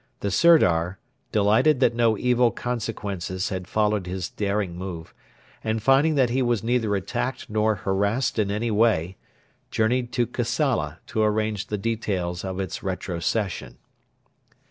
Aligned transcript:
The 0.21 0.31
Sirdar, 0.31 0.97
delighted 1.31 1.79
that 1.79 1.93
no 1.93 2.17
evil 2.17 2.49
consequences 2.49 3.49
had 3.49 3.67
followed 3.67 4.07
his 4.07 4.29
daring 4.31 4.75
move, 4.75 5.13
and 5.63 5.79
finding 5.79 6.15
that 6.15 6.31
he 6.31 6.41
was 6.41 6.63
neither 6.63 6.95
attacked 6.95 7.51
nor 7.51 7.75
harassed 7.75 8.39
in 8.39 8.49
any 8.49 8.71
way, 8.71 9.17
journeyed 9.69 10.11
to 10.13 10.25
Kassala 10.25 10.97
to 11.05 11.21
arrange 11.21 11.67
the 11.67 11.77
details 11.77 12.43
of 12.43 12.59
its 12.59 12.81
retrocession. 12.81 13.75